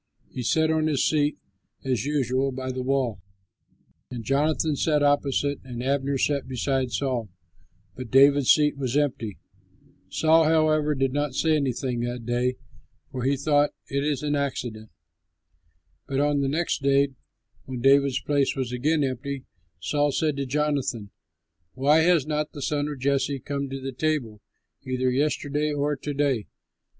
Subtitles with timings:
[0.31, 1.37] He sat on his seat,
[1.85, 3.21] as usual, by the wall,
[4.09, 7.29] and Jonathan sat opposite, and Abner sat beside Saul;
[7.95, 9.37] but David's seat was empty.
[10.09, 12.55] Saul, however, did not say anything that day,
[13.11, 14.89] for he thought, "It is an accident."
[16.07, 17.09] But on the next day
[17.65, 19.45] when David's place was again empty,
[19.79, 21.11] Saul said to Jonathan,
[21.75, 24.41] "Why has not the son of Jesse come to the table,
[24.83, 26.47] either yesterday or to day?"